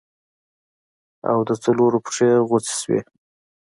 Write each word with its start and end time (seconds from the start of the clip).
او 1.29 1.37
د 1.47 1.49
څلورو 1.63 1.97
پښې 2.05 2.29
غوڅې 2.47 2.73
سوې. 2.81 2.99